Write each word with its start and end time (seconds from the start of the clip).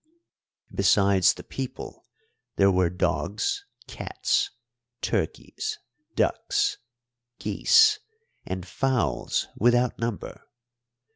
Besides 0.73 1.35
the 1.35 1.43
people, 1.43 2.03
there 2.55 2.71
were 2.71 2.89
dogs, 2.89 3.63
cats, 3.85 4.49
turkeys, 4.99 5.77
ducks, 6.15 6.79
geese, 7.37 7.99
and 8.43 8.65
fowls 8.65 9.47
without 9.55 9.99
number. 9.99 10.41